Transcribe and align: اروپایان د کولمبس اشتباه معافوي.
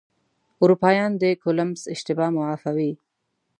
اروپایان 0.63 1.11
د 1.21 1.23
کولمبس 1.43 1.83
اشتباه 1.93 2.29
معافوي. 2.37 2.91